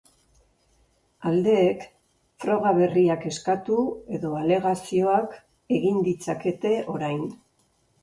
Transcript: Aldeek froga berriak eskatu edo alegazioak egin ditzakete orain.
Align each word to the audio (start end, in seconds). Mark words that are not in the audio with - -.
Aldeek 1.31 1.83
froga 2.45 2.73
berriak 2.81 3.29
eskatu 3.33 3.79
edo 4.19 4.35
alegazioak 4.41 5.41
egin 5.81 6.05
ditzakete 6.11 6.77
orain. 6.99 7.27